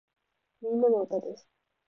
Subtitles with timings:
[0.63, 1.47] みんなの歌です